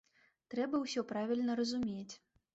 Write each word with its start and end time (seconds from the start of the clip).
Трэба 0.53 0.79
ўсё 0.85 1.03
правільна 1.13 1.59
разумець. 1.61 2.13